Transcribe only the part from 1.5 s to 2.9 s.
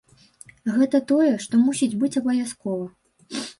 мусіць быць абавязкова.